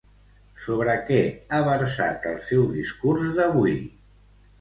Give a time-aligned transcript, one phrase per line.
[0.61, 1.19] Sobre què
[1.49, 3.77] ha versat el seu discurs d'avui?